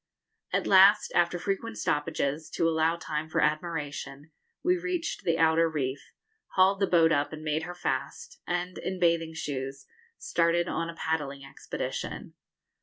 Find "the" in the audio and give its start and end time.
5.23-5.37, 6.79-6.87